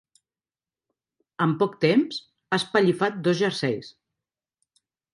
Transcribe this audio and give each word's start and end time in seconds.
En 1.45 1.53
poc 1.59 1.77
temps, 1.87 2.19
ha 2.51 2.61
espellifat 2.65 3.23
dos 3.29 3.41
jerseis. 3.45 3.95